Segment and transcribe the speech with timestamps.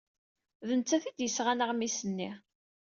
[0.67, 2.31] D nettat ay d-yesɣan aɣmis-nni.